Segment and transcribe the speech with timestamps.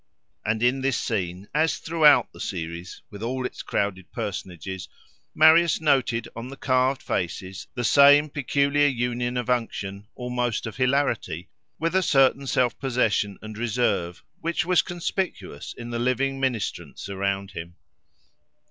[0.43, 4.89] And in this scene, as throughout the series, with all its crowded personages,
[5.35, 11.49] Marius noted on the carved faces the same peculiar union of unction, almost of hilarity,
[11.77, 17.51] with a certain self possession and reserve, which was conspicuous in the living ministrants around
[17.51, 17.75] him.